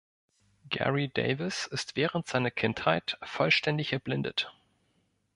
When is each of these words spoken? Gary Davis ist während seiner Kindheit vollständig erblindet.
Gary 0.71 1.05
Davis 1.09 1.67
ist 1.67 1.95
während 1.95 2.25
seiner 2.25 2.49
Kindheit 2.49 3.19
vollständig 3.21 3.93
erblindet. 3.93 4.51